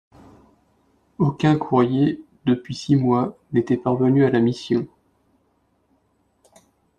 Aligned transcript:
Aucun 1.19 1.59
courrier, 1.59 2.23
depuis 2.47 2.73
six 2.73 2.95
mois, 2.95 3.37
n’était 3.53 3.77
parvenu 3.77 4.25
à 4.25 4.31
la 4.31 4.39
mission. 4.39 4.87